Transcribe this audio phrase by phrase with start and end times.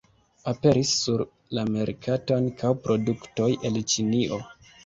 [0.51, 1.23] Aperis sur
[1.59, 4.43] la merkato ankaŭ produktoj el Ĉinio.